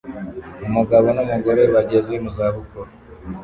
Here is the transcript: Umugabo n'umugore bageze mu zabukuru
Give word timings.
Umugabo 0.67 1.07
n'umugore 1.15 1.61
bageze 1.73 2.13
mu 2.23 2.29
zabukuru 2.37 2.89